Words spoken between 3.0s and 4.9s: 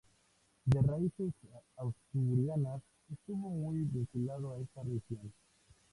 estuvo muy vinculado a esta